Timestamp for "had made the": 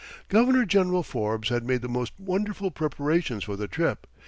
1.49-1.87